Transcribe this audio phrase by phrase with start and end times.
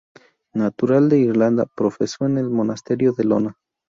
[0.55, 3.57] Natural de Irlanda, profesó en el monasterio de Iona.